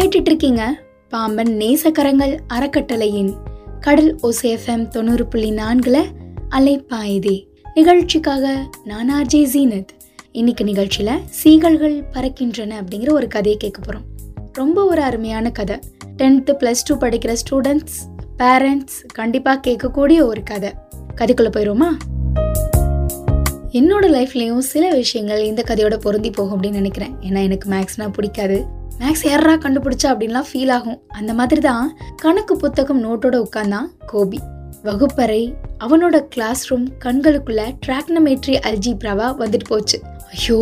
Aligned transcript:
கேட்டுட்டு 0.00 0.26
இருக்கீங்க 0.26 0.82
பாம்பன் 1.08 1.48
நேசக்கரங்கள் 1.48 2.38
அறக்கட்டளையின் 2.48 3.34
கடல் 3.80 4.18
ஒசேஃபம் 4.22 4.88
தொண்ணூறு 4.88 5.26
புள்ளி 5.26 5.50
நான்குல 5.50 6.02
அலைப்பாயுதே. 6.50 7.46
நிகழ்ச்சிக்காக 7.74 8.70
நான் 8.84 9.10
ஆர்ஜே 9.12 9.46
ஜீனத். 9.54 9.86
இன்னைக்கு 10.32 10.64
நிகழ்ச்சியில 10.64 11.10
சீகல்கள் 11.44 12.02
பறக்கின்றன 12.12 12.72
அப்படிங்கிற 12.80 13.12
ஒரு 13.12 13.28
கதையை 13.28 13.58
கேட்க 13.58 13.82
போறோம். 13.82 14.04
ரொம்ப 14.52 14.84
ஒரு 14.84 15.02
அருமையான 15.02 15.50
கதை. 15.50 15.78
டென்த்து 16.16 16.54
ப்ளஸ் 16.60 16.82
டூ 16.84 16.96
படிக்கிற 16.96 17.36
ஸ்டூடெண்ட்ஸ் 17.50 18.18
பேரண்ட்ஸ் 18.38 19.06
கண்டிப்பாக 19.14 19.70
கேட்கக்கூடிய 19.70 20.22
ஒரு 20.22 20.42
கதை. 20.44 20.74
கதைக்குள்ள 21.16 21.50
போயிடுமா 21.56 21.88
என்னோட 23.72 24.06
லைஃப்லேயும் 24.08 24.58
சில 24.58 24.94
விஷயங்கள் 24.94 25.44
இந்த 25.44 25.64
கதையோட 25.66 25.96
பொருந்தி 25.96 26.30
போகும் 26.30 26.62
அப்படின்னு 26.62 26.70
நினைக்கிறேன். 26.70 27.14
ஏன்னா 27.20 27.42
எனக்கு 27.42 27.70
மேக்ஸ்னா 27.70 28.12
பிடிக்காது. 28.12 28.78
மேக்ஸ் 29.00 29.26
யாரா 29.26 29.52
கண்டுபிடிச்சா 29.52 30.08
அப்படின்லாம் 30.08 30.48
ஃபீல் 30.50 30.70
ஆகும். 30.70 31.02
அந்த 31.08 31.34
மாதிரி 31.34 31.60
தான் 31.60 31.96
கணக்கு 32.16 32.56
புத்தகம் 32.56 33.04
நோட்டோட 33.04 33.44
உட்காந்தான் 33.46 33.86
கோபி. 34.06 34.38
வகுப்பறை 34.82 35.54
அவனோட 35.78 36.18
கிளாஸ் 36.18 36.66
ரூம் 36.66 36.88
கண்களுக்குள்ள 37.04 37.62
ட்ராக்னமேட்ரி 37.86 38.54
அல்ஜிப்ராவா 38.68 39.26
வந்துட்டு 39.38 39.66
போச்சு. 39.68 40.00
ஐயோ 40.32 40.58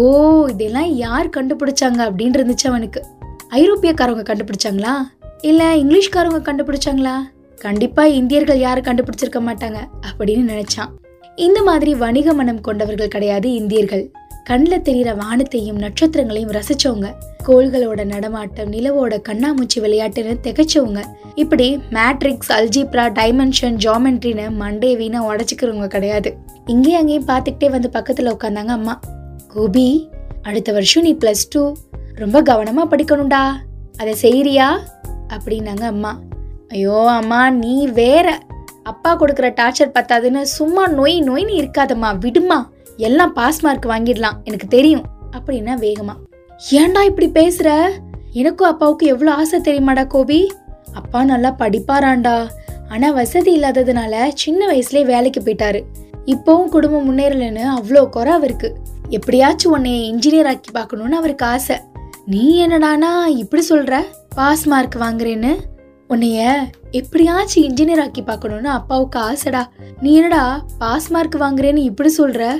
இதெல்லாம் 0.51 0.95
யார் 0.95 1.29
கண்டுபிடிச்சாங்க 1.29 2.01
அப்படின்னு 2.09 2.39
இருந்துச்சு 2.39 2.67
அவனுக்கு. 2.67 3.05
ஐரோப்பியக்காரவங்க 3.51 4.27
கண்டுபிடிச்சாங்களா? 4.31 4.95
இல்ல 5.43 5.77
இங்கிலீஷ்காரவங்க 5.77 6.43
கண்டுபிடிச்சாங்களா? 6.51 7.17
கண்டிப்பா 7.59 8.05
இந்தியர்கள் 8.05 8.59
யாரும் 8.59 8.85
கண்டுபிடிச்சிருக்க 8.85 9.41
மாட்டாங்க 9.41 9.79
அப்படின்னு 10.11 10.45
நினைச்சான். 10.55 10.91
இந்த 11.35 11.63
மாதிரி 11.63 11.95
வணிக 11.95 12.35
மனம் 12.35 12.61
கொண்டவர்கள் 12.61 13.09
கிடையாது 13.09 13.53
இந்தியர்கள். 13.53 14.11
கண்ணில் 14.49 14.83
தெரிகிற 14.83 15.15
வானத்தையும் 15.15 15.79
நட்சத்திரங்களையும் 15.79 16.53
ரசிச்சவங்க. 16.53 17.09
கோள்களோட 17.49 18.05
நடமாட்டம் 18.05 18.73
நிலவோட 18.73 19.15
கண்ணாமூச்சி 19.29 19.79
விளையாட்டுன்னு 19.79 20.35
திகைச்சவங்க. 20.43 21.05
இப்படி 21.35 21.67
மேட்ரிக்ஸ் 21.91 22.53
அல்ஜிப்ரா 22.53 23.05
டைமென்ஷன் 23.19 23.77
ஜாமெண்ட்ரின்னு 23.85 24.47
மண்டே 24.61 24.97
வீணா 24.97 25.21
உடச்சிக்கிறவங்க 25.29 25.87
கிடையாது. 25.87 26.37
இங்கேயும் 26.67 27.01
அங்கேயும் 27.01 27.29
பார்த்துக்கிட்டே 27.29 27.71
வந்து 27.71 27.91
பக்கத்தில் 27.91 28.33
உட்காந்தாங்க 28.35 28.73
அம்மா. 28.79 29.01
கோபி 29.49 30.09
அடுத்த 30.43 30.73
வருஷம் 30.73 31.03
நீ 31.03 31.13
ப்ளஸ் 31.13 31.45
டூ 31.51 31.75
ரொம்ப 32.15 32.43
கவனமாக 32.43 32.97
படிக்கணும்டா. 32.97 33.55
அதை 33.99 34.15
செய்கிறியா 34.23 34.79
அப்படின்னாங்க 35.29 35.83
அம்மா. 35.83 36.19
ஐயோ 36.69 37.11
அம்மா 37.11 37.51
நீ 37.51 37.87
வேற. 37.87 38.39
அப்பா 38.83 39.21
கொடுக்குற 39.21 39.49
டார்ச்சர் 39.61 39.95
பத்தாதுன்னு 39.95 40.43
சும்மா 40.43 40.89
நொய் 40.89 41.23
நொய்னு 41.23 41.55
இருக்காதம்மா 41.63 42.19
விடுமா. 42.19 42.71
எல்லாம் 42.99 43.33
பாஸ் 43.33 43.61
மார்க் 43.61 43.87
வாங்கிடலாம். 43.87 44.37
எனக்கு 44.45 44.67
தெரியும் 44.67 45.05
அப்படின்னா 45.33 45.75
வேகமா. 45.85 46.15
ஏன்டா 46.71 47.03
இப்படி 47.05 47.29
பேசுற? 47.29 47.89
எனக்கும் 48.33 48.69
அப்பாவுக்கு 48.69 49.07
எவ்வளோ 49.07 49.35
ஆசை 49.35 49.61
தெரியுமாடா 49.61 50.07
கோபி? 50.07 50.53
அப்பா 50.93 51.25
நல்லா 51.25 51.55
படிப்பாராண்டா. 51.59 52.49
ஆனால் 52.89 53.13
வசதி 53.13 53.61
இல்லாததுனால 53.61 54.29
சின்ன 54.35 54.67
வயசுலேயே 54.67 55.05
வேலைக்கு 55.05 55.41
போயிட்டாரு. 55.41 55.81
இப்போவும் 56.27 56.69
குடும்பம் 56.69 57.07
முன்னேறலன்னு 57.09 57.65
அவ்வளோ 57.77 58.09
குறை 58.09 58.33
அவருக்கு. 58.33 58.77
எப்படியாச்சும் 59.09 59.75
உன்னைய 59.75 59.99
இன்ஜினியர் 60.13 60.47
ஆக்கி 60.47 60.71
பார்க்கணும்னு 60.71 61.17
அவருக்கு 61.17 61.47
ஆசை. 61.47 61.77
நீ 62.27 62.67
என்னடானா 62.67 63.27
இப்படி 63.27 63.65
சொல்ற? 63.69 64.01
பாஸ் 64.35 64.67
மார்க் 64.67 64.97
வாங்குறேன்னு. 64.97 65.53
உன்னைய 66.09 66.57
எப்படியாச்சும் 66.91 67.63
இன்ஜினியர் 67.63 68.01
ஆக்கி 68.01 68.23
பார்க்கணும்னு 68.23 68.69
அப்பாவுக்கு 68.69 69.19
ஆசைடா. 69.19 69.67
நீ 70.01 70.15
என்னடா 70.15 70.65
பாஸ் 70.79 71.11
மார்க் 71.11 71.35
வாங்குறேன்னு 71.35 71.77
இப்படி 71.77 72.15
சொல்ற? 72.19 72.57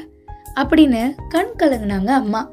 அப்படின்னு 0.63 1.15
கண் 1.29 1.55
கலங்கினாங்க 1.59 2.07
அம்மா. 2.07 2.51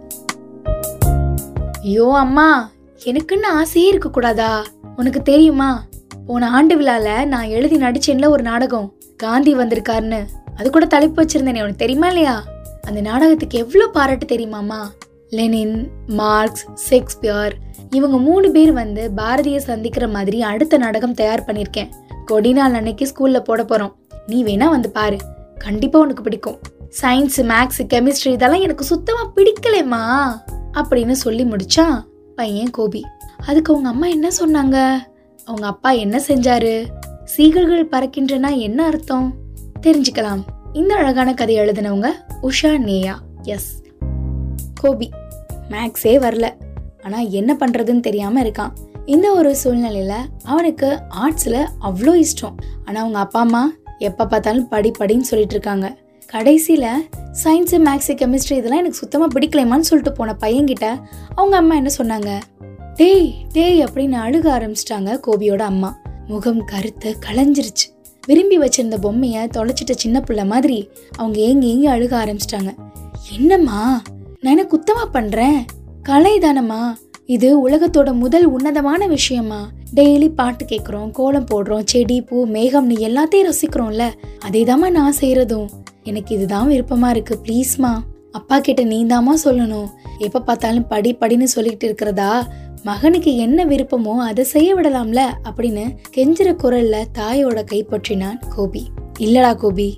ஐயோ 1.81 2.15
அம்மா 2.17 2.71
எனக்குன்னு 3.05 3.45
ஆசையே 3.45 3.87
இருக்க 3.87 4.09
கூடாதா 4.09 4.63
உனக்கு 4.95 5.21
தெரியுமா? 5.21 5.83
போன 6.27 6.49
ஆண்டு 6.49 6.81
விழால 6.81 7.25
நான் 7.25 7.47
எழுதி 7.47 7.77
நடிச்சேன்ல 7.77 8.29
ஒரு 8.29 8.43
நாடகம். 8.43 8.93
காந்தி 9.17 9.55
வந்திருக்காருன்னு. 9.55 10.25
அது 10.55 10.69
கூட 10.69 10.85
தலைப்பு 10.85 11.23
வச்சிருந்தேனே 11.23 11.61
உனக்கு 11.61 11.75
தெரியுமா 11.75 12.07
இல்லையா? 12.07 12.43
அந்த 12.87 13.01
நாடகத்துக்கு 13.01 13.57
எவ்வளவு 13.57 13.91
பாராட்டு 13.91 14.25
தெரியுமாமா 14.25 14.79
லெனின் 15.29 15.89
மார்க்ஸ் 16.07 16.65
ஷேக்ஸ்பியர் 16.73 17.55
இவங்க 17.89 18.17
மூணு 18.17 18.51
பேர் 18.51 18.73
வந்து 18.73 19.11
பாரதிய 19.17 19.57
சந்திக்கிற 19.57 20.07
மாதிரி 20.07 20.41
அடுத்த 20.41 20.77
நாடகம் 20.77 21.13
தயார் 21.13 21.45
பண்ணியிருக்கேன். 21.47 21.89
கொடி 22.25 22.53
நாள் 22.53 22.73
அன்னைக்கு 22.73 23.05
ஸ்கூல்ல 23.05 23.39
போட 23.39 23.63
போறோம். 23.63 23.93
நீ 24.27 24.43
வேணா 24.43 24.69
வந்து 24.69 24.89
பாரு. 24.89 25.17
கண்டிப்பா 25.57 25.99
உனக்கு 25.99 26.23
பிடிக்கும். 26.23 26.59
சயின்ஸ் 27.01 27.37
மேக்ஸ் 27.37 27.83
கெமிஸ்ட்ரி 27.93 28.27
இதெல்லாம் 28.27 28.61
எனக்கு 28.61 28.83
சுத்தமா 28.83 29.31
பிடிக்கலேம்மா 29.35 30.03
அப்படின்னு 30.73 31.11
சொல்லி 31.11 31.43
முடிச்சான் 31.43 32.03
பையன் 32.35 32.69
கோபி. 32.69 33.05
அதுக்கு 33.47 33.71
அவங்க 33.71 33.89
அம்மா 33.89 34.07
என்ன 34.07 34.27
சொன்னாங்க? 34.27 34.97
அவங்க 35.45 35.67
அப்பா 35.67 35.91
என்ன 35.91 36.21
செஞ்சாரு? 36.27 36.85
சீகல்கள் 37.37 37.89
பறக்கின்றனா 37.91 38.57
என்ன 38.57 38.85
அர்த்தம்? 38.85 39.33
தெரிஞ்சுக்கலாம். 39.81 40.41
இந்த 40.73 40.95
அழகான 40.95 41.33
கதை 41.33 41.59
எழுதினவங்க 41.59 42.07
உஷா 42.41 42.77
நேயா. 42.79 43.15
எஸ் 43.41 43.81
கோபி 44.73 45.09
மேக்ஸே 45.69 46.17
வரல. 46.17 46.49
ஆனா 47.03 47.17
என்ன 47.19 47.57
பண்றதுன்னு 47.59 47.99
தெரியாம 47.99 48.43
இருக்கான். 48.43 48.71
இந்த 49.05 49.33
ஒரு 49.33 49.55
சூழ்நிலையில 49.63 50.13
அவனுக்கு 50.43 50.99
ஆர்ட்ஸ்ல 51.09 51.67
அவ்வளோ 51.81 52.25
இஷ்டம். 52.25 52.55
ஆனா 52.85 52.99
அவங்க 52.99 53.19
அப்பா 53.19 53.39
அம்மா 53.39 53.71
எப்ப 53.97 54.27
பார்த்தாலும் 54.27 54.67
படி 54.67 54.91
படின்னு 54.91 55.21
சொல்லிட்டு 55.21 55.53
இருக்காங்க. 55.53 55.97
கடைசியில் 56.25 57.07
சயின்ஸு 57.43 57.77
மேக்ஸு 57.87 58.13
கெமிஸ்ட்ரி 58.21 58.55
இதெல்லாம் 58.55 58.79
எனக்கு 58.79 58.97
சுத்தமாக 58.97 59.39
பிடிக்கலையமான்னு 59.39 59.89
சொல்லிட்டு 59.89 60.11
போன 60.11 60.35
பையன்கிட்ட 60.41 60.99
அவங்க 61.35 61.57
அம்மா 61.57 61.75
என்ன 61.75 61.89
சொன்னாங்க? 61.97 62.41
டேய் 62.95 63.33
டேய் 63.53 63.83
அப்படின்னு 63.83 64.15
அழுக 64.25 64.47
ஆரம்பிச்சிட்டாங்க 64.57 65.19
கோபியோட 65.27 65.59
அம்மா. 65.59 65.97
முகம் 66.27 66.65
கருத்து 66.65 67.15
களைஞ்சிருச்சு. 67.25 67.87
விரும்பி 68.25 68.59
வச்சிருந்த 68.59 68.97
பொம்மையை 69.01 69.47
தொலைச்சிட்ட 69.57 69.91
சின்ன 69.95 70.21
பிள்ளை 70.21 70.45
மாதிரி 70.45 70.89
அவங்க 71.15 71.39
ஏங்கி 71.39 71.67
ஏங்கி 71.67 71.87
அழுக 71.87 72.13
ஆரம்பிச்சிட்டாங்க. 72.21 72.75
என்னம்மா? 73.37 74.01
நான் 74.41 74.57
என்ன 74.57 74.67
குத்தமாக 74.75 75.15
பண்ணுறேன் 75.17 75.59
கலை 76.03 76.37
தானம்மா 76.37 76.95
இது 77.25 77.69
உலகத்தோட 77.69 78.13
முதல் 78.13 78.45
உன்னதமான 78.45 79.07
விஷயமா 79.07 79.69
டெய்லி 79.95 80.29
பாட்டு 80.35 80.65
கேட்குறோம் 80.65 81.11
கோலம் 81.11 81.47
போடுறோம் 81.53 81.85
செடி 81.85 82.21
பூ 82.21 82.47
மேகம்னு 82.47 82.95
எல்லாத்தையும் 83.07 83.51
ரசிக்கிறோம்ல. 83.51 84.11
அதே 84.39 84.63
நான் 84.89 85.15
செய்கிறதும் 85.19 85.67
எனக்கு 86.05 86.35
இதுதான் 86.35 86.69
விருப்பமா 86.69 87.09
இருக்கு 87.09 87.35
ப்ளீஸ்மா 87.45 87.91
அப்பா 88.31 88.59
கிட்ட 88.59 88.81
நீதாம்மா 88.83 89.33
சொல்லணும். 89.43 89.89
எப்ப 90.17 90.41
பார்த்தாலும் 90.41 90.87
படி 90.87 91.11
படின்னு 91.19 91.47
சொல்லிக்கிட்டு 91.55 91.87
இருக்கிறதா? 91.89 92.31
மகனுக்கு 92.83 93.31
என்ன 93.35 93.65
விருப்பமோ 93.65 94.13
அதை 94.29 94.43
செய்ய 94.43 94.69
விடலாம்ல 94.75 95.21
அப்படின்னு 95.47 95.85
கெஞ்சிற 96.15 96.49
குரல்ல 96.63 96.95
தாயோட 97.17 97.59
கைப்பற்றினான் 97.71 98.39
கோபி. 98.55 98.83
இல்லடா 99.19 99.51
கோபி 99.55 99.89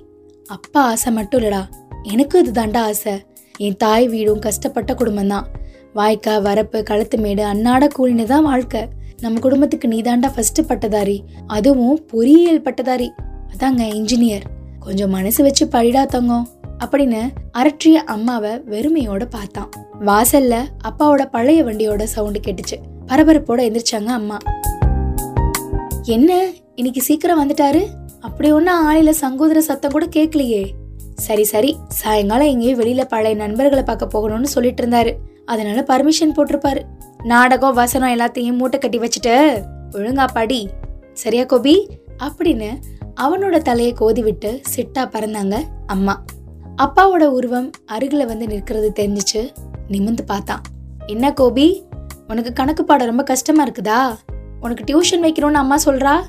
அப்பா 0.46 0.82
ஆசை 0.82 1.12
மட்டும் 1.12 1.40
இல்லடா. 1.40 1.62
எனக்கும் 2.02 2.42
இதுதாண்டா 2.44 2.82
ஆசை. 2.90 3.14
என் 3.56 3.76
தாய் 3.76 4.08
வீடும் 4.08 4.38
கஷ்டப்பட்ட 4.38 4.94
குடும்பம் 4.94 5.28
தான் 5.28 5.48
வாய்க்கா 5.94 6.34
வரப்பு 6.46 6.82
களத்து 6.82 7.18
மேடு 7.18 7.44
அன்னாட 7.44 7.84
கூலின்னு 7.98 8.24
தான் 8.24 8.42
வாழ்க்கை. 8.42 8.82
நம்ம 9.20 9.38
குடும்பத்துக்கு 9.38 9.88
நீதாண்டா 9.88 10.30
ஃபர்ஸ்ட் 10.34 10.60
பட்டதாரி. 10.66 11.18
அதுவும் 11.46 11.98
பொறியியல் 12.06 12.62
பட்டதாரி. 12.62 13.10
அதாங்க 13.52 13.82
இன்ஜினியர் 13.94 14.46
கொஞ்சம் 14.80 15.10
மனசு 15.10 15.42
வச்சு 15.42 15.66
படிடா 15.66 16.06
தங்கம் 16.06 16.48
அப்படின்னு 16.84 17.30
அரற்றிய 17.58 17.92
அம்மாவை 17.92 18.50
வெறுமையோட 18.50 19.24
பார்த்தான். 19.30 19.68
வாசல்ல 20.00 20.64
அப்பாவோட 20.84 21.30
பழைய 21.30 21.64
வண்டியோட 21.64 22.02
சவுண்டு 22.02 22.40
கேட்டுச்சு. 22.40 22.76
பரபரப்போட 23.06 23.60
எந்திரிச்சாங்க 23.68 24.04
அம்மா. 24.04 24.36
என்ன? 26.02 26.46
இன்னைக்கு 26.74 27.02
சீக்கிரம் 27.02 27.48
வந்துட்டாரு? 27.48 27.86
அப்படி 28.20 28.52
ஒன்னும் 28.52 28.94
ஆளில 28.94 29.10
சங்கோதர 29.10 29.60
சத்தம் 29.60 29.90
கூட 29.90 30.06
கேட்கலையே. 30.06 30.70
சரி 31.14 31.44
சரி. 31.44 31.76
சாயங்காலம் 31.88 32.46
எங்கேயோ 32.46 32.76
வெளியில 32.76 33.04
பழைய 33.04 33.36
நண்பர்களை 33.36 33.84
பார்க்க 33.84 34.08
போகணும்னு 34.12 34.42
சொல்லிட்டு 34.42 34.86
இருந்தாரு. 34.86 35.14
அதனால 35.44 35.84
பர்மிஷன் 35.88 36.36
போட்டிருப்பாரு. 36.36 36.82
நாடகம் 37.22 37.74
வசனம் 37.74 38.18
எல்லாத்தையும் 38.18 38.56
மூட்டை 38.56 38.80
கட்டி 38.80 38.98
வச்சுட்டு 38.98 39.62
ஒழுங்கா 39.90 40.26
படி. 40.32 40.68
சரியா 41.12 41.44
கோபி? 41.44 41.88
அப்படின்னு 42.18 42.80
அவனோட 43.20 43.58
தலையை 43.58 43.94
கோதிவிட்டு 44.00 44.62
சிட்டா 44.74 44.98
பறந்தாங்க 44.98 45.62
அம்மா. 45.86 46.24
அப்பாவோட 46.76 47.24
உருவம் 47.24 47.70
அருகில் 47.86 48.26
வந்து 48.26 48.46
நிற்கிறது 48.46 48.92
தெரிஞ்சிச்சு. 48.98 49.52
நிமிந்து 49.88 50.18
பார்த்தான். 50.26 50.60
என்ன 51.06 51.32
கோபி? 51.32 51.84
உனக்கு 52.28 52.52
கணக்கு 52.52 52.84
பாடம் 52.84 53.06
ரொம்ப 53.06 53.22
கஷ்டமா 53.22 53.66
இருக்குதா? 53.66 54.16
உனக்கு 54.60 54.84
டியூஷன் 54.84 55.22
வைக்கணும்னு 55.22 55.52
அம்மா 55.52 55.76
சொல்றா? 55.84 56.20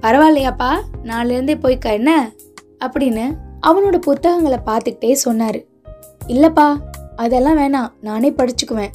பரவாயில்லையாப்பா 0.00 0.70
நாளிலேருந்தே 1.02 1.54
போய்க்க 1.62 1.92
என்ன? 1.92 2.32
அப்படின்னு 2.84 3.36
அவனோட 3.66 3.96
புத்தகங்களை 3.96 4.58
பார்த்துக்கிட்டே 4.66 5.12
சொன்னார். 5.12 5.60
இல்லைப்பா 6.26 6.76
அதெல்லாம் 7.16 7.58
வேணாம் 7.58 7.92
நானே 8.00 8.30
படிச்சுக்குவேன். 8.30 8.92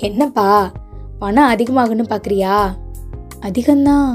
என்னப்பா 0.00 0.72
பணம் 1.18 1.52
அதிகமாகுன்னு 1.52 2.04
பார்க்குறியா 2.08 2.70
அதிகம்தான். 3.40 4.10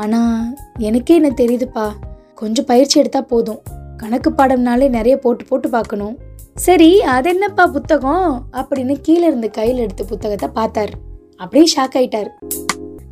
ஆனால் 0.00 0.56
எனக்கே 0.78 1.14
என்ன 1.14 1.30
தெரியுதுப்பா. 1.36 1.86
கொஞ்சம் 2.34 2.64
பயிற்சி 2.64 2.96
எடுத்தா 3.00 3.20
போதும். 3.20 3.60
கணக்கு 3.96 4.30
பாடம்னாலே 4.30 4.88
நிறைய 4.88 5.14
போட்டு 5.18 5.44
போட்டு 5.44 5.68
பார்க்கணும். 5.70 6.14
சரி 6.54 6.90
அது 7.14 7.28
என்னப்பா 7.30 7.64
புத்தகம்? 7.66 8.26
அப்படின்னு 8.52 8.94
கீழே 9.02 9.26
இருந்து 9.26 9.50
கையில் 9.50 9.82
எடுத்த 9.84 10.04
புத்தகத்தை 10.04 10.48
பார்த்தார். 10.58 10.92
அப்படியே 11.36 11.66
ஷாக் 11.74 11.96
ஆயிட்டார். 11.98 12.30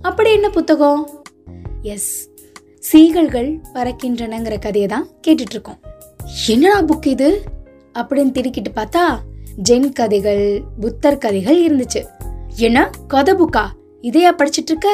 அப்படி 0.02 0.30
என்ன 0.32 0.48
புத்தகம்? 0.48 1.02
எஸ் 1.82 2.10
சீகள்கள் 2.88 3.50
பறக்கின்றனங்கிற 3.74 4.56
கதையை 4.60 4.88
தான் 4.88 5.06
கேட்டுட்டு 5.26 5.54
இருக்கோம் 5.56 5.78
என்னடா 6.48 6.78
புக் 6.82 7.06
இது? 7.06 7.28
அப்படின்னு 7.98 8.32
திருக்கிட்டு 8.36 8.72
பார்த்தா 8.74 9.04
ஜென் 9.68 9.92
கதைகள் 9.92 10.44
புத்தர் 10.80 11.18
கதைகள் 11.18 11.58
இருந்துச்சு. 11.66 12.00
என்ன 12.56 12.90
கதை 13.08 13.34
புக்கா 13.34 13.64
இதையா 14.02 14.32
படிச்சிட்டு 14.38 14.70
இருக்க 14.72 14.88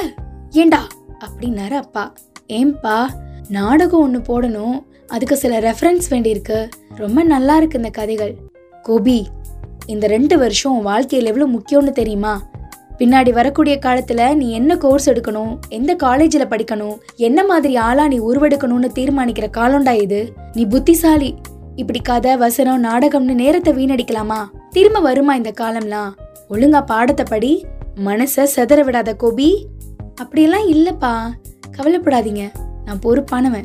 ஏண்டா? 0.51 0.83
அப்படின்னாரு 1.21 1.71
அப்பா. 1.71 2.13
ஏம்பா 2.49 3.07
நாடகம் 3.49 4.01
ஒன்று 4.01 4.21
போடணும். 4.21 4.83
அதுக்கு 5.07 5.37
சில 5.37 5.61
ரெஃபரன்ஸ் 5.61 6.07
வேண்டியிருக்கு. 6.11 6.71
ரொம்ப 6.95 7.23
நல்லா 7.23 7.57
இருக்கு 7.57 7.77
இந்த 7.77 7.91
கதைகள். 7.91 8.35
கோபி 8.83 9.27
இந்த 9.87 10.07
ரெண்டு 10.07 10.39
வருஷம் 10.39 10.77
உன் 10.77 10.83
வாழ்க்கையில் 10.83 11.29
எவ்வளோ 11.29 11.59
முக்கியம்னு 11.59 11.93
தெரியுமா? 11.93 12.43
பின்னாடி 12.99 13.33
வரக்கூடிய 13.33 13.79
காலத்தில் 13.79 14.37
நீ 14.37 14.51
என்ன 14.51 14.77
கோர்ஸ் 14.77 15.11
எடுக்கணும்? 15.11 15.59
எந்த 15.69 15.95
காலேஜில் 15.95 16.47
படிக்கணும்? 16.47 16.99
என்ன 17.17 17.45
மாதிரி 17.45 17.77
ஆளாக 17.77 18.09
நீ 18.09 18.19
உருவெடுக்கணும்னு 18.19 18.89
தீர்மானிக்கிற 18.95 19.47
காலம்டா 19.57 20.01
இது. 20.01 20.33
நீ 20.53 20.65
புத்திசாலி. 20.65 21.35
இப்படி 21.77 22.01
கதை 22.01 22.37
வசனம் 22.37 22.85
நாடகம்னு 22.85 23.35
நேரத்தை 23.35 23.73
வீணடிக்கலாமா? 23.73 24.45
திரும்ப 24.71 25.01
வருமா 25.01 25.35
இந்த 25.35 25.53
காலம்லாம்? 25.61 26.11
ஒழுங்கா 26.51 26.85
பாடத்தை 26.85 27.27
படி. 27.29 27.67
மனசை 28.05 28.47
செதற 28.57 28.83
விடாத 28.83 29.17
கோபி. 29.17 29.67
அப்படியெல்லாம் 30.15 30.69
இல்லைப்பா. 30.69 31.31
கவலைப்படாதீங்க. 31.77 32.49
நான் 32.85 32.99
பொறுப்பானவன். 32.99 33.65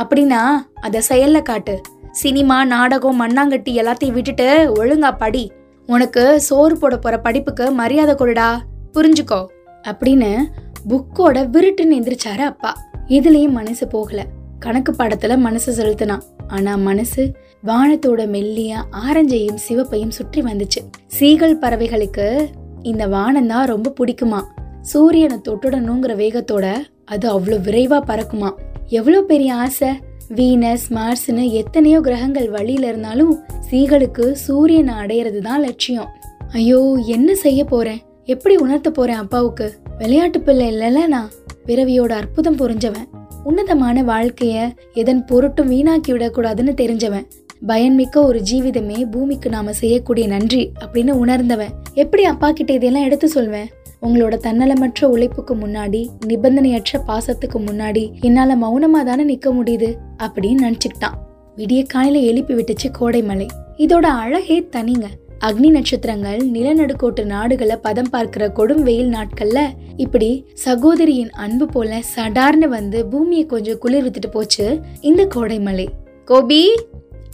அப்படின்னா 0.00 0.42
அதை 0.80 1.00
செயலில் 1.00 1.42
காட்டு. 1.42 1.80
சினிமா 2.10 2.64
நாடகம் 2.64 3.20
மண்ணாங்கட்டி 3.20 3.68
எல்லாத்தையும் 3.68 4.12
விட்டுட்டு 4.12 4.72
ஒழுங்கா 4.74 5.16
படி. 5.16 5.52
உனக்கு 5.86 6.40
சோறு 6.40 6.78
போட 6.78 6.96
போற 6.96 7.18
படிப்புக்கு 7.18 7.70
மரியாதை 7.70 8.14
கொடுடா. 8.14 8.58
புரிஞ்சுக்கோ. 8.92 9.46
அப்படின்னு 9.82 10.44
புக்கோட 10.88 11.48
விருட்டுன்னு 11.48 11.94
எந்திரிச்சாரு 12.00 12.38
அப்பா. 12.38 12.76
இதுலயும் 13.08 13.50
மனசு 13.50 13.86
போகல. 13.86 14.24
கணக்கு 14.58 14.92
பாடத்துல 14.92 15.38
மனசு 15.38 15.72
செலுத்தினான். 15.72 16.22
ஆனா 16.48 16.76
மனசு 16.76 17.32
வானத்தோட 17.66 18.26
மெல்லிய 18.26 18.84
ஆரஞ்சையும் 19.06 19.56
சிவப்பையும் 19.68 20.08
சுற்றி 20.08 20.40
வந்துச்சு. 20.40 20.90
சீகல் 21.06 21.58
பறவைகளுக்கு 21.58 22.48
இந்த 22.82 23.06
வானம் 23.06 23.46
தான் 23.46 23.66
ரொம்ப 23.66 23.94
பிடிக்குமா? 24.00 24.44
சூரியனை 24.82 25.38
தொட்டுடணுங்கிற 25.48 26.12
வேகத்தோட 26.16 26.74
அது 27.04 27.40
அவ்வளோ 27.40 27.60
விரைவாக 27.60 28.02
பறக்குமா? 28.10 28.50
எவ்வளோ 28.88 29.22
பெரிய 29.22 29.54
ஆசை? 29.54 29.88
வீனஸ் 30.34 30.86
மார்ஸ்னு 30.90 31.50
எத்தனையோ 31.50 32.00
கிரகங்கள் 32.00 32.50
வழியில் 32.50 32.82
இருந்தாலும் 32.82 33.44
சீகளுக்கு 33.70 34.30
சூரியனை 34.32 34.94
அடையிறது 34.94 35.38
தான் 35.38 35.60
லட்சியம். 35.60 36.08
ஐயோ 36.52 36.98
என்ன 37.06 37.34
செய்ய 37.34 37.64
போறேன்? 37.64 38.00
எப்படி 38.24 38.56
உணர்த்த 38.56 38.90
போறேன் 38.90 39.16
அப்பாவுக்கு? 39.16 39.72
விளையாட்டு 39.98 40.40
பிள்ளை 40.40 40.74
இல்லைல்ல 40.74 41.06
நான்? 41.06 41.30
பிறவியோட 41.66 42.08
அற்புதம் 42.08 42.56
புரிஞ்சவன். 42.56 43.08
உன்னதமான 43.44 44.02
வாழ்க்கைய 44.02 44.72
எதன் 44.94 45.24
பொருட்டும் 45.24 45.70
வீணாக்கி 45.70 46.12
விடக்கூடாதுன்னு 46.12 46.74
தெரிஞ்சவன். 46.74 47.26
பயன்மிக்க 47.68 48.24
ஒரு 48.24 48.40
ஜீவிதமே 48.40 49.10
பூமிக்கு 49.10 49.50
நாம 49.50 49.72
செய்யக்கூடிய 49.72 50.26
நன்றி 50.26 50.72
அப்படின்னு 50.80 51.10
உணர்ந்தவன். 51.10 51.70
எப்படி 51.94 52.24
அப்பா 52.24 52.52
கிட்ட 52.52 52.72
இதெல்லாம் 52.72 53.02
எடுத்து 53.02 53.28
சொல்வேன்? 53.28 53.68
உங்களோட 54.02 54.34
தன்னலமற்ற 54.36 55.04
உழைப்புக்கு 55.04 55.56
முன்னாடி 55.56 56.08
நிபந்தனையற்ற 56.26 56.98
பாசத்துக்கு 57.06 57.58
முன்னாடி 57.58 58.20
என்னால 58.20 58.56
மௌனமா 58.56 59.02
தானே 59.04 59.38
நிக்க 59.38 59.50
முடியுது? 59.50 59.94
அப்படின்னு 60.18 60.60
நினைச்சுக்கிட்டான். 60.62 61.16
விடிய 61.56 61.86
காலையில 61.86 62.32
எழுப்பி 62.32 62.54
விட்டுச்சு 62.54 62.90
கோடை 62.92 63.22
மலை 63.22 63.46
இதோட 63.76 64.00
அழகே 64.00 64.60
தனிங்க. 64.60 65.04
அக்னி 65.44 65.70
நட்சத்திரங்கள் 65.70 66.36
நிலநடுக்கோட்டு 66.36 67.24
நாடுகளை 67.24 67.76
பதம் 67.76 68.10
பார்க்கிற 68.10 68.48
கொடும் 68.48 68.82
வெயில் 68.82 69.12
நாட்கள்ல 69.12 69.68
இப்படி 69.96 70.44
சகோதரியின் 70.54 71.30
அன்பு 71.30 71.66
போல 71.66 72.02
சடார்னு 72.16 72.68
வந்து 72.68 73.06
பூமியை 73.06 73.46
கொஞ்சம் 73.46 73.78
குளிர் 73.78 74.10
வித்துட்டு 74.10 74.30
போச்சு 74.30 74.80
இந்த 75.00 75.26
கோடை 75.26 75.60
மலை 75.60 75.88
கோபி! 76.24 76.74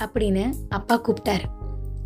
அப்படின்னு 0.04 0.52
அப்பா 0.68 1.00
கூப்பிட்டாரு. 1.00 1.44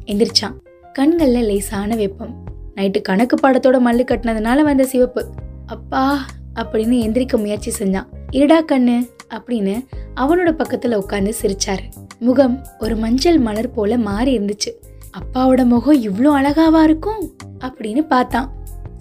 எந்திரிச்சான். 0.06 0.56
கண்கள்ல 0.98 1.44
லேசான 1.46 1.96
வெப்பம். 1.96 2.50
நைட்டு 2.76 3.00
கணக்கு 3.00 3.37
பாடத்தோட 3.37 3.78
மல்லு 3.81 4.05
கட்டினதுனால 4.05 4.62
வந்த 4.62 4.84
சிவப்பு. 4.84 5.26
அப்பா 5.67 6.26
அப்படின்னு 6.55 7.02
எந்திரிக்க 7.02 7.37
முயற்சி 7.37 7.84
செஞ்சான். 7.84 8.06
இருடா 8.32 8.58
கண்ணு 8.72 9.08
அப்படின்னு 9.34 9.87
அவனோட 10.17 10.50
பக்கத்துல 10.50 11.00
உட்காந்து 11.00 11.32
சிரிச்சாரு. 11.43 11.82
முகம் 12.19 12.67
ஒரு 12.78 12.96
மஞ்சள் 12.96 13.38
மலர் 13.38 13.70
போல 13.70 13.99
மாறி 13.99 14.38
இருந்துச்சு. 14.38 14.70
அப்பாவோட 15.19 15.64
முகம் 15.64 16.02
இவ்வளோ 16.02 16.28
அழகாவா 16.43 16.82
இருக்கும்? 16.82 17.37
அப்படின்னு 17.58 18.06
பார்த்தான். 18.06 18.52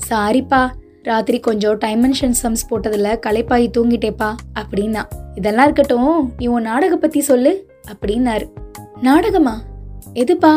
சாரிப்பா 0.09 0.69
ராத்திரி 1.03 1.39
கொஞ்சம் 1.39 1.79
டைமென்ஷன் 1.79 2.33
சம்ஸ் 2.43 2.65
போட்டதுல 2.69 3.19
களைப்பாயி 3.25 3.71
தூங்கிட்டேப்பா 3.77 4.35
அப்படின்னா. 4.59 5.03
இதெல்லாம் 5.35 5.63
இருக்கட்டும் 5.63 6.33
நீ 6.37 6.47
உன் 6.47 6.61
நாடக 6.61 6.95
பத்தி 6.95 7.21
சொல்லு 7.21 7.69
அப்படின்னாரு. 7.87 8.49
நாடகமா? 9.01 9.61
எதுப்பா? 10.13 10.55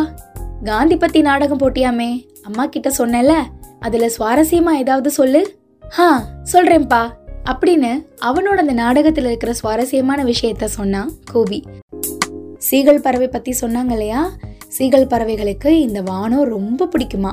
காந்தி 0.65 0.97
பத்தி 0.97 1.20
நாடகம் 1.20 1.58
போட்டியாமே 1.58 2.26
அம்மா 2.43 2.67
கிட்ட 2.67 2.91
சொன்னேல 2.99 3.33
அதுல 3.81 4.11
சுவாரஸ்யமா 4.19 4.71
ஏதாவது 4.71 5.11
சொல்லு? 5.11 5.59
ஹா 5.89 6.25
சொல்றேன்பா 6.53 7.11
அப்படின்னு 7.44 8.06
அவனோட 8.23 8.59
அந்த 8.62 8.73
நாடகத்துல 8.73 9.25
இருக்கிற 9.25 9.53
சுவாரஸ்யமான 9.53 10.25
விஷயத்த 10.25 10.65
சொன்னான் 10.65 11.11
கோபி. 11.25 11.65
சீகல் 12.71 13.00
பறவை 13.00 13.29
பத்தி 13.29 13.55
சொன்னாங்க 13.61 13.91
இல்லையா? 13.91 14.31
சீகல் 14.79 15.06
பறவைகளுக்கு 15.06 15.67
இந்த 15.67 16.03
வானம் 16.03 16.43
ரொம்ப 16.43 16.89
பிடிக்குமா? 16.99 17.31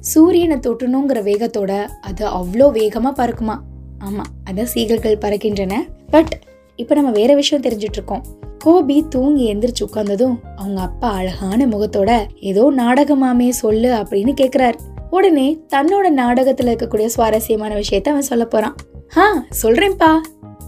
சூரியனை 0.00 0.56
தொட்டணுங்கிற 0.56 1.22
வேகத்தோட 1.22 1.88
அது 2.00 2.26
அவ்வளோ 2.26 2.68
வேகமா 2.78 3.12
பறக்குமா? 3.16 3.56
ஆமா 4.00 4.24
அதான் 4.50 4.68
சீகல்கள் 4.74 5.18
பறக்கின்றன. 5.18 5.74
பட் 6.10 6.40
இப்போ 6.76 6.94
நம்ம 6.94 7.10
வேற 7.10 7.34
விஷயம் 7.34 7.64
தெரிஞ்சிட்டு 7.64 7.98
இருக்கோம் 7.98 8.24
கோபி 8.62 9.04
தூங்கி 9.08 9.54
எந்திரிச்சு 9.54 9.84
உட்கார்ந்ததும் 9.86 10.36
அவங்க 10.56 10.80
அப்பா 10.80 11.10
அழகான 11.10 11.66
முகத்தோட 11.66 12.26
ஏதோ 12.40 12.72
நாடகமாமே 12.76 13.48
சொல்லு 13.48 13.88
அப்படின்னு 13.88 14.32
கேக்குறாரு. 14.40 14.74
உடனே 15.10 15.58
தன்னோட 15.68 16.06
நாடகத்துல 16.16 16.72
இருக்கக்கூடிய 16.72 17.06
சுவாரஸ்யமான 17.06 17.74
விஷயத்த 17.74 18.08
அவன் 18.08 18.22
சொல்ல 18.22 18.44
போறான். 18.44 18.76
ஹா 19.08 19.44
சொல்றேன்பா 19.62 20.16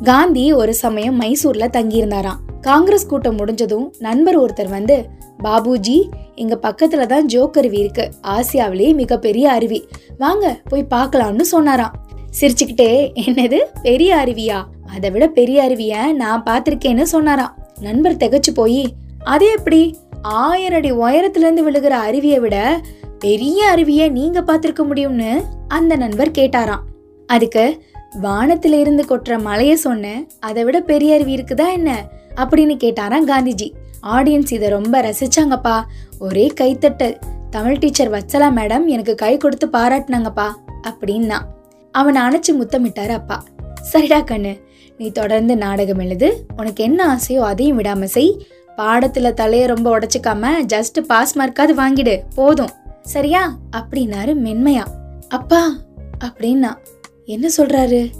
காந்தி 0.02 0.52
ஒரு 0.52 0.74
சமயம் 0.74 1.20
மைசூர்ல 1.20 1.68
தங்கியிருந்தாராம். 1.72 2.40
காங்கிரஸ் 2.60 3.06
கூட்டம் 3.06 3.34
முடிஞ்சதும் 3.34 3.94
நண்பர் 3.98 4.40
ஒருத்தர் 4.40 4.68
வந்து 4.68 5.06
பாபுஜி 5.44 6.08
எங்க 6.34 6.58
பக்கத்துல 6.62 7.06
தான் 7.06 7.26
ஜோக்கருவி 7.26 7.78
இருக்கு 7.78 8.10
ஆசியாவிலேயே 8.22 8.94
மிகப்பெரிய 8.94 9.50
அருவி. 9.50 9.88
வாங்க 10.18 10.60
போய் 10.68 10.86
பார்க்கலாம்னு 10.90 11.40
சொன்னாராம். 11.40 11.92
சிரிச்சுக்கிட்டே 12.40 12.92
என்னது 13.26 13.58
பெரிய 13.82 14.16
அருவியா? 14.16 14.64
அதை 14.94 15.10
விட 15.10 15.28
பெரிய 15.28 15.62
அருவிய? 15.62 16.12
நான் 16.12 16.42
பார்த்திருக்கேன்னு 16.42 17.02
சொன்னாராம். 17.02 17.56
நண்பர் 17.82 18.16
திகச்சு 18.16 18.54
போய் 18.54 18.92
அது 19.24 19.46
எப்படி? 19.56 19.96
ஆயிரம் 20.22 20.76
அடி 20.76 20.92
விழுகிற 21.62 21.94
அருவியை 22.08 22.40
விட 22.40 22.80
பெரிய 23.18 23.74
அருவியை 23.76 24.10
நீங்க 24.10 24.40
பார்த்துருக்க 24.40 24.86
முடியும்னு? 24.92 25.42
அந்த 25.68 25.96
நண்பர் 25.96 26.30
கேட்டாராம். 26.30 26.80
அதுக்கு 27.26 27.82
வானத்துல 28.22 28.80
இருந்து 28.80 29.04
கொட்டுற 29.08 29.40
மலையை 29.40 29.76
சொன்னேன் 29.76 30.30
அதை 30.40 30.64
விட 30.64 30.80
பெரிய 30.80 31.14
அருவி 31.14 31.34
இருக்குதா 31.34 31.72
என்ன? 31.72 32.04
அப்படின்னு 32.36 32.76
கேட்டாராம் 32.84 33.28
காந்திஜி. 33.28 33.72
ஆடியன்ஸ் 34.02 34.52
இதை 34.52 34.68
ரொம்ப 34.68 35.02
ரசிச்சாங்கப்பா. 35.02 35.82
ஒரே 36.18 36.52
கைத்தட்டு. 36.60 37.16
தமிழ் 37.50 37.78
டீச்சர் 37.78 38.10
வச்சலா 38.10 38.50
மேடம் 38.56 38.86
எனக்கு 38.86 39.14
கை 39.14 39.36
கொடுத்து 39.36 39.66
பாராட்டினாங்கப்பா. 39.66 40.52
அப்படின்னா 40.82 41.40
அவனை 41.92 42.22
அணைச்சு 42.22 42.52
முத்தமிட்டாரு 42.52 43.08
அப்பா. 43.08 43.44
சரிடா 43.92 44.24
கண்ணு. 44.24 44.60
நீ 44.98 45.10
தொடர்ந்து 45.10 45.56
நாடகம் 45.56 45.98
எழுது. 45.98 46.44
உனக்கு 46.56 46.84
என்ன 46.84 47.18
ஆசையோ 47.18 47.38
அதையும் 47.38 47.76
விடாமல் 47.76 48.06
செய். 48.06 48.46
பாடத்தில் 48.76 49.34
தலையை 49.34 49.66
ரொம்ப 49.66 49.98
உடச்சிக்காம 49.98 50.48
ஜஸ்ட் 50.66 51.00
பாஸ் 51.06 51.38
மார்க்காவது 51.38 51.72
வாங்கிடு. 51.76 52.20
போதும். 52.34 52.70
சரியா? 53.02 53.58
அப்படின்னாரு 53.76 54.34
மென்மையா. 54.34 54.84
அப்பா 55.28 55.68
அப்படின்னா 56.24 56.74
என்ன 57.24 57.48
சொல்றாரு? 57.56 58.10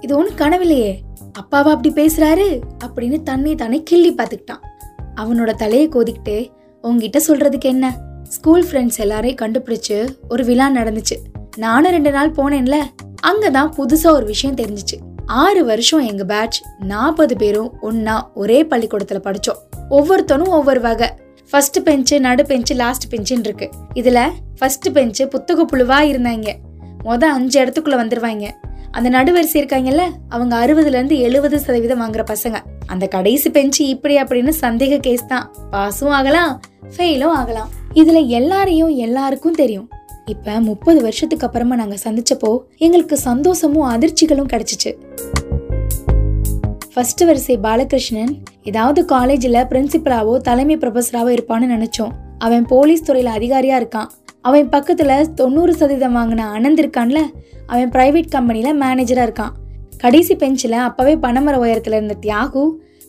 இது 0.00 0.16
ஒன்றும் 0.16 0.36
கனவில்லையே. 0.36 0.94
அப்பாவா 1.38 1.70
அப்படி 1.70 1.90
பேசுறாரு? 1.90 2.60
அப்படின்னு 2.84 3.22
தன்னை 3.22 3.54
தானே 3.54 3.82
கிள்ளி 3.82 4.14
பார்த்துக்கிட்டான். 4.14 4.60
அவனோட 5.16 5.54
தலையை 5.54 5.88
கோதிக்கிட்டு 5.88 6.50
உங்ககிட்ட 6.82 7.18
சொல்றதுக்கு 7.18 7.64
என்ன? 7.64 7.96
ஸ்கூல் 8.24 8.64
ஃப்ரெண்ட்ஸ் 8.64 8.98
எல்லாரையும் 8.98 9.48
கண்டுபிடிச்சு 9.48 10.16
ஒரு 10.28 10.44
விழா 10.44 10.70
நடந்துச்சு. 10.74 11.16
நானும் 11.56 11.90
ரெண்டு 11.90 12.10
நாள் 12.10 12.30
போனேன்ல. 12.30 12.76
அங்கதான் 13.26 13.70
புதுசா 13.76 14.10
ஒரு 14.10 14.26
விஷயம் 14.26 14.56
தெரிஞ்சுச்சு. 14.56 15.11
ஆறு 15.32 15.64
வருஷம் 15.64 16.06
எங்க 16.06 16.24
பேட்ச் 16.24 16.62
நாற்பது 16.78 17.36
பேரும் 17.36 17.72
ஒன்னா 17.82 18.22
ஒரே 18.34 18.62
பள்ளிக்கூடத்துல 18.62 19.20
படிச்சோம். 19.22 19.60
ஒவ்வொருத்தனும் 19.90 20.48
ஒவ்வொரு 20.48 20.80
வகை. 20.80 21.08
ஃபர்ஸ்ட் 21.50 21.78
பெஞ்சு 21.78 22.18
நடு 22.18 22.42
பெஞ்சு 22.42 22.74
லாஸ்ட் 22.74 23.14
பெஞ்சுன்னு 23.14 23.38
இருக்கு. 23.38 23.70
இதுல 23.94 24.30
ஃபர்ஸ்ட் 24.58 24.88
பெஞ்சு 24.88 25.26
புத்தக 25.26 25.64
புழுவா 25.64 25.98
இருந்தாங்க. 26.12 26.54
மொதல் 27.04 27.24
அஞ்சு 27.24 27.64
இடத்துக்குள்ள 27.64 27.96
வந்துருவாங்க. 28.02 28.50
அந்த 28.90 29.10
நடுவரிசை 29.10 29.62
இருக்காங்கல்ல 29.62 30.02
அவங்க 30.28 30.66
அறுபதுல 30.66 30.86
இருந்து 30.86 31.18
எழுபது 31.18 31.60
சதவீதம் 31.60 32.00
வாங்குற 32.00 32.34
பசங்க. 32.34 32.58
அந்த 32.86 33.06
கடைசி 33.06 33.50
பெஞ்சு 33.50 33.78
இப்படி 33.78 34.16
அப்படின்னு 34.16 34.52
சந்தேக 34.60 35.00
கேஸ் 35.00 35.26
தான். 35.26 35.54
பாஸும் 35.72 36.08
ஆகலாம் 36.08 36.60
ஃபெயிலும் 36.96 37.32
ஆகலாம். 37.32 37.68
இதுல 37.94 38.26
எல்லாரையும் 38.26 38.88
எல்லாருக்கும் 38.88 39.54
தெரியும். 39.54 39.88
இப்ப 40.26 40.60
முப்பது 40.60 41.00
வருஷத்துக்கு 41.00 41.46
அப்புறமா 41.46 41.74
நாங்க 41.74 41.96
சந்திச்சப்போ 42.04 42.58
எங்களுக்கு 42.76 43.16
சந்தோஷமும் 43.18 43.88
அதிர்ச்சிகளும் 43.88 44.46
கிடைச்சிச்சு. 44.46 44.94
ஃபர்ஸ்ட் 46.94 47.22
வரிசை 47.26 47.54
பாலகிருஷ்ணன் 47.64 48.32
ஏதாவது 48.70 49.00
காலேஜில் 49.12 49.58
பிரின்சிபலாவோ 49.70 50.32
தலைமை 50.48 50.74
ப்ரொஃபஸராவோ 50.80 51.30
இருப்பான்னு 51.36 51.66
நினச்சோம். 51.74 52.10
அவன் 52.46 52.64
போலீஸ் 52.72 53.04
துறையில் 53.06 53.30
அதிகாரியாக 53.36 53.78
இருக்கான். 53.80 54.08
அவன் 54.48 54.68
பக்கத்தில் 54.74 55.30
தொண்ணூறு 55.38 55.72
சதவீதம் 55.80 56.16
வாங்கின 56.18 56.46
அனந்த் 56.56 56.80
இருக்கான்ல 56.82 57.20
அவன் 57.72 57.92
ப்ரைவேட் 57.94 58.28
கம்பெனியில் 58.34 58.78
மேனேஜராக 58.82 59.26
இருக்கான். 59.28 59.54
கடைசி 60.02 60.34
பெஞ்சில் 60.42 60.76
அப்போவே 60.88 61.14
பனைமர 61.24 61.54
உயரத்தில் 61.64 61.96
இருந்த 61.98 62.16
தியாகு 62.26 62.64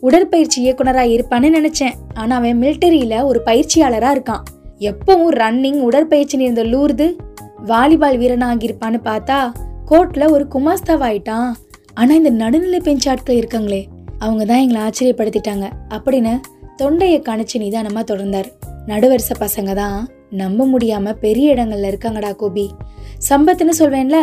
உடற்பயிற்சி 0.08 0.58
இயக்குனராக 0.66 1.14
இருப்பான்னு 1.16 1.50
நினச்சேன். 1.58 1.98
ஆனால் 2.22 2.38
அவன் 2.40 2.60
மிலிட்டரியில் 2.64 3.18
ஒரு 3.32 3.42
பயிற்சியாளராக 3.50 4.16
இருக்கான். 4.18 4.44
எப்பவும் 4.92 5.34
ரன்னிங் 5.42 5.82
உடற்பயிற்சி 5.90 6.42
இருந்த 6.48 6.66
லூர்து 6.74 7.08
வாலிபால் 7.72 8.18
வீரனாக 8.24 8.66
இருப்பான்னு 8.70 9.02
பார்த்தா 9.10 9.38
கோர்ட்டில் 9.92 10.32
ஒரு 10.36 10.48
குமாஸ்தாவாயிட்டான். 10.56 11.52
ஆனால் 11.94 12.18
இந்த 12.18 12.30
நடுநிலை 12.30 12.80
பெஞ்ச் 12.80 13.10
ஆட்கள் 13.10 13.40
இருக்காங்களே 13.42 13.82
அவங்க 14.20 14.46
தான் 14.46 14.62
எங்களை 14.64 14.82
ஆச்சரியப்படுத்திட்டாங்க. 14.82 15.66
அப்படின்னு 15.90 16.34
தொண்டையை 16.76 17.22
கணிச்சு 17.22 17.58
நிதானமாக 17.58 18.06
தொடர்ந்தார். 18.12 18.50
நடுவரிசை 18.86 19.36
பசங்க 19.40 19.74
தான் 19.74 19.98
நம்ப 20.30 20.66
முடியாமல் 20.66 21.18
பெரிய 21.18 21.54
இடங்கள்ல 21.54 21.90
இருக்காங்கடா 21.92 22.32
கோபி. 22.36 22.66
சம்பத்துன்னு 23.30 23.76
சொல்வேன்ல 23.80 24.20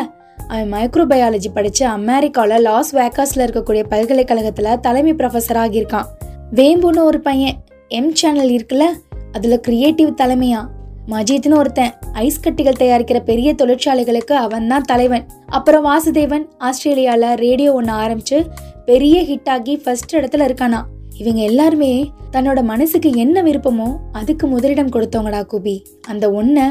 அவன் 0.49 0.73
மைக்ரோபயாலஜி 0.73 1.51
படித்து 1.55 1.87
அமெரிக்காவில் 1.87 2.63
லாஸ் 2.63 2.91
வேக்காஸில் 2.97 3.45
இருக்கக்கூடிய 3.47 3.83
பல்கலைக்கழகத்தில் 3.89 4.81
தலைமை 4.81 5.13
ப்ரொஃபஸர் 5.13 5.61
ஆகியிருக்கான். 5.65 6.09
வேம்புன்னு 6.55 7.03
ஒரு 7.11 7.21
பையன் 7.21 7.57
எம் 7.89 8.13
சேனல் 8.15 8.53
இருக்குல்ல 8.57 8.87
அதில் 9.33 9.61
கிரியேட்டிவ் 9.61 10.11
தலைமையா? 10.23 10.61
மஜித்னு 11.09 11.57
ஒருத்தன் 11.57 11.93
ஐஸ் 12.13 12.41
கட்டிகள் 12.41 12.79
தயாரிக்கிற 12.79 13.19
பெரிய 13.25 13.55
தொழிற்சாலைகளுக்கு 13.55 14.33
அவன் 14.33 14.67
தான் 14.67 14.83
தலைவன். 14.83 15.25
அப்புறம் 15.47 15.87
வாசுதேவன் 15.89 16.45
ஆஸ்திரேலியாவில் 16.59 17.35
ரேடியோ 17.35 17.73
ஒன்று 17.73 17.93
ஆரம்பிச்சு 17.93 18.47
பெரிய 18.85 19.23
ஹிட் 19.23 19.51
ஆகி 19.51 19.77
ஃபர்ஸ்ட் 19.77 20.17
இடத்துல 20.17 20.47
இருக்கானா. 20.49 20.81
இவங்க 21.19 21.41
எல்லாருமே 21.41 22.11
தன்னோட 22.33 22.63
மனசுக்கு 22.63 23.13
என்ன 23.15 23.43
விருப்பமோ 23.43 23.89
அதுக்கு 24.13 24.47
முதலிடம் 24.47 24.91
கொடுத்தவங்கடா 24.91 25.43
குபி. 25.53 25.83
அந்த 26.09 26.33
ஒன்றை 26.33 26.67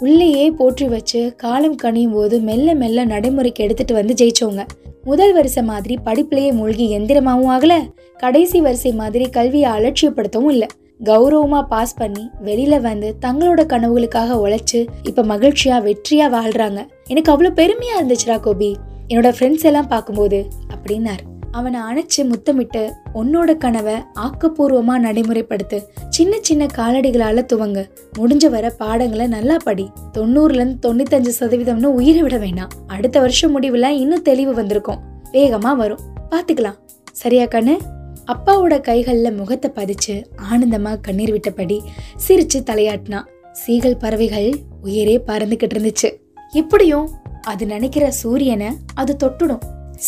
உள்ளேயே 0.00 0.50
போற்றி 0.50 0.86
வச்சு 0.88 1.34
காலம் 1.36 1.76
கனியும் 1.76 2.12
போது 2.12 2.40
மெல்ல 2.40 2.74
மெல்ல 2.74 3.04
நடைமுறைக்கு 3.04 3.64
எடுத்துட்டு 3.64 3.94
வந்து 3.94 4.14
ஜெயிச்சவங்க. 4.14 4.64
முதல் 5.04 5.32
வரிசை 5.32 5.62
மாதிரி 5.62 5.98
படிப்புலயே 6.04 6.52
மூழ்கி 6.52 6.98
எந்திரமாவும் 6.98 7.52
ஆகல. 7.56 7.74
கடைசி 8.18 8.60
வரிசை 8.60 8.92
மாதிரி 8.92 9.28
கல்வியை 9.30 9.70
அலட்சியப்படுத்தவும் 9.70 10.50
இல்லை. 10.50 10.68
கௌரவமாக 11.00 11.64
பாஸ் 11.66 11.94
பண்ணி 11.96 12.30
வெளியில் 12.40 12.80
வந்து 12.80 13.16
தங்களோட 13.20 13.62
கனவுகளுக்காக 13.66 14.36
உழைச்சி 14.44 14.80
இப்போ 15.02 15.22
மகிழ்ச்சியாக 15.22 15.84
வெற்றியாக 15.88 16.34
வாழ்கிறாங்க 16.36 16.80
எனக்கு 17.08 17.32
அவ்வளோ 17.32 17.50
பெருமையாக 17.50 18.00
இருந்துச்சுடா 18.00 18.40
கோபி. 18.40 18.76
என்னோட 19.08 19.30
ஃப்ரெண்ட்ஸ் 19.36 19.66
எல்லாம் 19.70 19.88
பார்க்கும்போது 19.88 20.38
அப்படின்னார். 20.74 21.22
அவனை 21.52 21.80
அணைச்சு 21.80 22.20
முத்தமிட்டு 22.24 22.92
உன்னோட 23.14 23.56
கனவை 23.56 23.96
ஆக்கப்பூர்வமாக 24.14 25.04
நடைமுறைப்படுத்து. 25.06 25.78
சின்ன 26.08 26.38
சின்ன 26.40 26.66
காலடிகளால் 26.78 27.48
துவங்க. 27.52 27.84
முடிஞ்ச 28.18 28.48
வர 28.48 28.70
பாடங்களை 28.70 29.26
நல்லா 29.26 29.56
படி. 29.64 29.86
தொண்ணூறுலேருந்து 30.12 30.78
தொண்ணூத்தஞ்சு 30.86 31.34
சதவீதம்னு 31.40 31.90
உயிரை 31.98 32.22
விட 32.22 32.38
வேண்டாம் 32.38 32.72
அடுத்த 32.86 33.20
வருஷம் 33.20 33.50
முடிவில் 33.50 33.90
இன்னும் 34.02 34.22
தெளிவு 34.22 34.54
வந்திருக்கும். 34.54 35.02
வேகமாக 35.32 35.74
வரும். 35.74 36.02
பார்த்துக்கலாம் 36.30 36.80
சரியா 37.12 37.44
கண்ணு? 37.44 37.76
அப்பாவோட 38.26 38.80
கைகளில் 38.80 39.32
முகத்தை 39.32 39.70
பதிச்சு 39.74 40.24
ஆனந்தமாக 40.36 41.00
கண்ணீர் 41.00 41.32
விட்டபடி 41.32 41.80
சிரித்து 42.16 42.60
தலையாட்டினான் 42.60 43.26
சீகல் 43.52 43.98
பறவைகள் 43.98 44.54
உயிரே 44.82 45.22
பறந்துக்கிட்டு 45.26 45.76
இருந்துச்சு. 45.76 46.10
எப்படியும் 46.52 47.10
அது 47.42 47.66
நினைக்கிற 47.66 48.10
சூரியனை 48.10 48.70
அது 48.94 49.16
தொட்டுடும். 49.24 49.60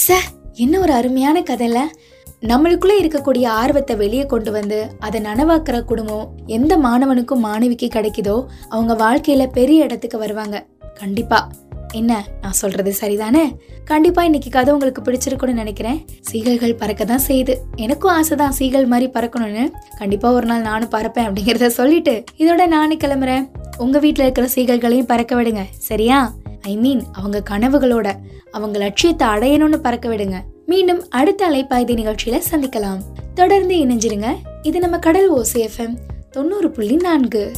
ச 0.06 0.12
என்ன 0.54 0.80
ஒரு 0.80 0.92
அருமையான 0.92 1.40
கதைல? 1.40 1.78
நம்மளுக்குள்ளே 2.40 2.96
இருக்கக்கூடிய 3.02 3.46
ஆர்வத்தை 3.46 3.96
வெளியே 3.96 4.26
கொண்டு 4.26 4.52
வந்து 4.52 4.86
அதை 4.98 5.20
நனவாக்குற 5.20 5.84
குடும்பம் 5.84 6.30
எந்த 6.46 6.76
மாணவனுக்கும் 6.76 7.44
மாணவிக்கு 7.44 7.88
கிடைக்குதோ 7.94 8.44
அவங்க 8.68 8.94
வாழ்க்கையில 8.94 9.46
பெரிய 9.46 9.84
இடத்துக்கு 9.84 10.18
வருவாங்க. 10.18 10.66
கண்டிப்பா. 10.94 11.50
என்ன? 11.96 12.24
நான் 12.40 12.52
சொல்றது 12.52 12.94
சரிதானே? 13.00 13.42
கண்டிப்பா 13.84 14.24
இன்னைக்கு 14.24 14.50
கதை 14.50 14.72
உங்களுக்கு 14.72 15.02
பிடிச்சிருக்கும்னு 15.02 15.52
நினைக்கிறேன். 15.52 16.04
சீகல்கள் 16.32 16.76
பறக்க 16.76 17.04
தான் 17.04 17.20
செய்யுது. 17.28 17.54
எனக்கும் 17.76 18.14
ஆசைதான் 18.22 18.52
சீகல் 18.58 18.86
மாதிரி 18.86 19.10
பறக்கணும்னு. 19.10 19.70
கண்டிப்பா 19.98 20.32
ஒரு 20.32 20.46
நாள் 20.46 20.60
நானும் 20.60 20.90
பறப்பேன் 20.90 21.28
அப்படிங்கறத 21.28 21.66
சொல்லிட்டு 21.66 22.24
இதோட 22.38 22.66
நானும் 22.66 22.98
கிளம்புறேன். 22.98 23.48
உங்க 23.76 23.98
வீட்டில் 23.98 24.32
இருக்கிற 24.32 24.48
சீகல்களையும் 24.54 25.06
பறக்க 25.06 25.42
விடுங்க. 25.42 25.60
சரியா? 25.78 26.34
ஐ 26.62 26.76
மீன் 26.76 27.02
அவங்க 27.12 27.42
கனவுகளோட 27.50 28.12
அவங்க 28.50 28.78
லட்சியத்தை 28.78 29.28
அடையணும்னு 29.28 29.76
பறக்க 29.76 30.08
விடுங்க. 30.08 30.34
மீண்டும் 30.66 31.06
அடுத்த 31.10 31.50
அலைப்பாய்தி 31.50 31.94
நிகழ்ச்சியில 32.00 32.40
சந்திக்கலாம். 32.50 33.00
தொடர்ந்து 33.34 33.74
இணைஞ்சிருங்க. 33.74 34.26
இது 34.62 34.78
நம்ம 34.78 34.98
கடல் 34.98 35.32
ஓசி 35.32 35.68
எஃப்எம் 35.68 35.96
தொண்ணூறு 36.30 36.70
புள்ளி 36.70 36.96
நான்கு. 36.96 37.52